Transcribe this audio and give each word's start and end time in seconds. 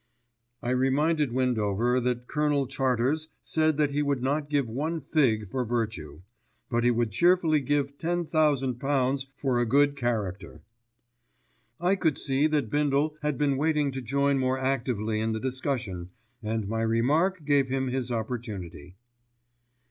I 0.63 0.71
reminded 0.71 1.31
Windover 1.31 1.99
that 1.99 2.25
Colonel 2.25 2.65
Charters 2.65 3.29
said 3.39 3.77
that 3.77 3.91
he 3.91 4.01
would 4.01 4.23
not 4.23 4.49
give 4.49 4.67
one 4.67 4.99
fig 4.99 5.47
for 5.51 5.63
virtue, 5.63 6.21
but 6.71 6.83
he 6.83 6.89
would 6.89 7.11
cheerfully 7.11 7.59
give 7.61 7.99
£10,000 7.99 9.25
for 9.35 9.59
a 9.59 9.65
good 9.67 9.95
character. 9.95 10.63
I 11.79 11.93
could 11.95 12.17
see 12.17 12.47
that 12.47 12.71
Bindle 12.71 13.15
had 13.21 13.37
been 13.37 13.57
waiting 13.57 13.91
to 13.91 14.01
join 14.01 14.39
more 14.39 14.57
actively 14.57 15.19
in 15.19 15.33
the 15.33 15.39
discussion, 15.39 16.09
and 16.41 16.67
my 16.67 16.81
remark 16.81 17.45
gave 17.45 17.69
him 17.69 17.87
his 17.89 18.11
opportunity. 18.11 18.95